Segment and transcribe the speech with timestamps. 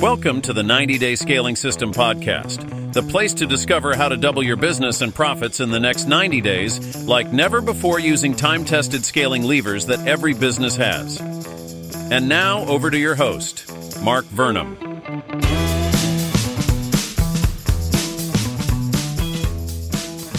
[0.00, 4.42] Welcome to the 90 Day Scaling System Podcast, the place to discover how to double
[4.42, 9.04] your business and profits in the next 90 days like never before using time tested
[9.04, 11.20] scaling levers that every business has.
[12.10, 13.70] And now, over to your host,
[14.02, 15.79] Mark Vernam.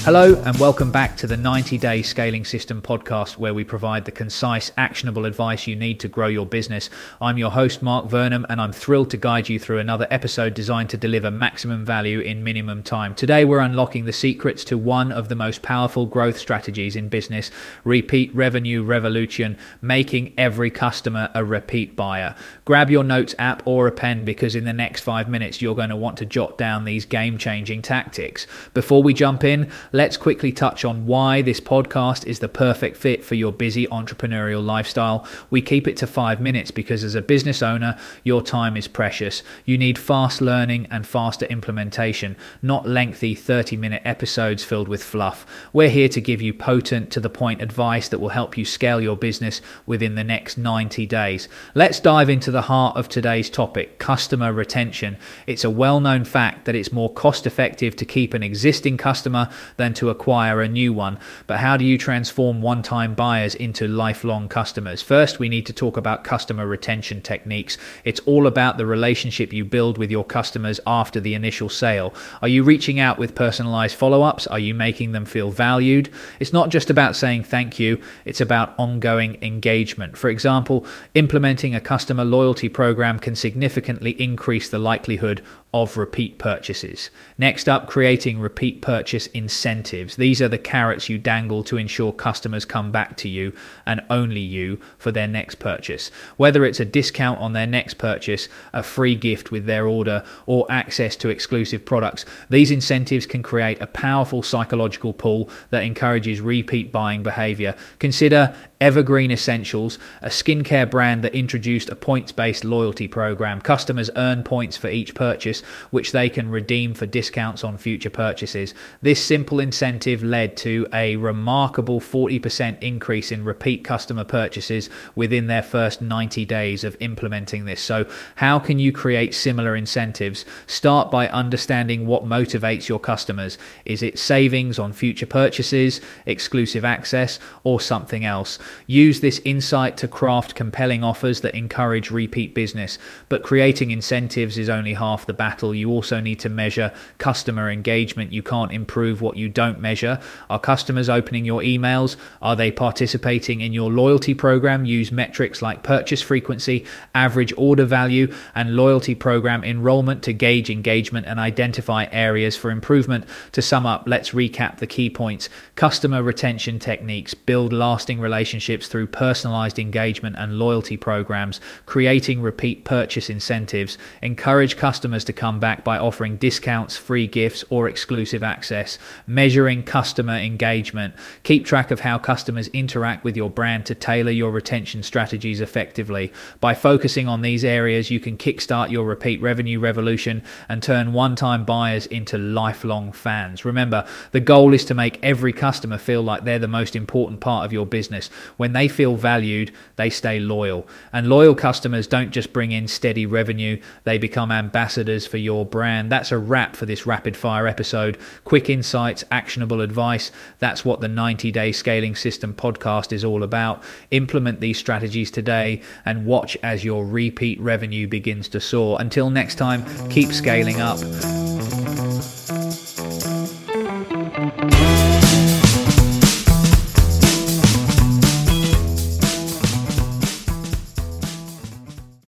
[0.04, 4.12] Hello, and welcome back to the 90 Day Scaling System podcast, where we provide the
[4.12, 6.90] concise, actionable advice you need to grow your business.
[7.22, 10.90] I'm your host, Mark Vernam, and I'm thrilled to guide you through another episode designed
[10.90, 13.14] to deliver maximum value in minimum time.
[13.14, 17.52] Today, we're unlocking the secrets to one of the most powerful growth strategies in business
[17.84, 22.36] repeat revenue revolution, making every customer a repeat buyer.
[22.66, 25.90] Grab your notes app or a pen because in the next five minutes, you're going
[25.90, 28.48] to want to jot down these game changing tactics.
[28.74, 33.24] Before we jump in, let's quickly touch on why this podcast is the perfect fit
[33.24, 35.28] for your busy entrepreneurial lifestyle.
[35.50, 39.44] We keep it to five minutes because as a business owner, your time is precious.
[39.66, 45.46] You need fast learning and faster implementation, not lengthy 30 minute episodes filled with fluff.
[45.74, 49.02] We're here to give you potent, to the point advice that will help you scale
[49.02, 51.50] your business within the next 90 days.
[51.76, 55.18] Let's dive into the heart of today's topic customer retention.
[55.48, 59.50] It's a well known fact that it's more cost effective to keep an existing customer
[59.82, 61.18] than to acquire a new one.
[61.48, 65.02] But how do you transform one time buyers into lifelong customers?
[65.02, 67.80] First, we need to talk about customer retention techniques.
[68.04, 72.14] It's all about the relationship you build with your customers after the initial sale.
[72.44, 74.46] Are you reaching out with personalized follow ups?
[74.46, 76.12] Are you making them feel valued?
[76.40, 80.16] It's not just about saying thank you, it's about ongoing engagement.
[80.16, 80.86] For example,
[81.16, 85.42] implementing a customer loyalty program can significantly increase the likelihood
[85.74, 87.10] of repeat purchases.
[87.38, 89.28] Next up, creating repeat purchase
[89.72, 90.18] incentives.
[90.18, 93.54] These are the carrots you dangle to ensure customers come back to you
[93.86, 96.12] and only you for their next purchase.
[96.36, 100.70] Whether it's a discount on their next purchase, a free gift with their order, or
[100.70, 106.92] access to exclusive products, these incentives can create a powerful psychological pull that encourages repeat
[106.92, 107.74] buying behavior.
[108.00, 113.62] Consider Evergreen Essentials, a skincare brand that introduced a points based loyalty program.
[113.62, 115.62] Customers earn points for each purchase,
[115.92, 118.74] which they can redeem for discounts on future purchases.
[119.04, 125.62] This simple incentive led to a remarkable 40% increase in repeat customer purchases within their
[125.62, 127.82] first 90 days of implementing this.
[127.82, 130.44] So, how can you create similar incentives?
[130.66, 133.60] Start by understanding what motivates your customers.
[133.86, 138.58] Is it savings on future purchases, exclusive access, or something else?
[138.88, 142.98] Use this insight to craft compelling offers that encourage repeat business.
[143.28, 145.76] But creating incentives is only half the battle.
[145.76, 148.32] You also need to measure customer engagement.
[148.32, 150.20] You can't improve what you don't measure.
[150.50, 152.16] Are customers opening your emails?
[152.42, 154.86] Are they participating in your loyalty program?
[154.86, 161.26] Use metrics like purchase frequency, average order value, and loyalty program enrollment to gauge engagement
[161.28, 163.26] and identify areas for improvement.
[163.52, 165.50] To sum up, let's recap the key points.
[165.76, 172.86] Customer retention techniques build lasting relationships relationships through personalized engagement and loyalty programs, creating repeat
[172.86, 179.00] purchase incentives, encourage customers to come back by offering discounts, free gifts, or exclusive access,
[179.26, 184.52] measuring customer engagement, keep track of how customers interact with your brand to tailor your
[184.52, 186.32] retention strategies effectively.
[186.60, 191.36] By focusing on these areas, you can kickstart your repeat revenue revolution and turn one
[191.36, 193.66] time buyers into lifelong fans.
[193.66, 197.66] Remember, the goal is to make every customer feel like they're the most important part
[197.66, 198.30] of your business.
[198.58, 200.88] When they feel valued, they stay loyal.
[201.14, 206.12] And loyal customers don't just bring in steady revenue, they become ambassadors for your brand.
[206.12, 208.18] That's a wrap for this rapid fire episode.
[208.44, 210.32] Quick insights, actionable advice.
[210.60, 213.84] That's what the 90 day scaling system podcast is all about.
[214.12, 218.98] Implement these strategies today and watch as your repeat revenue begins to soar.
[219.00, 221.00] Until next time, keep scaling up.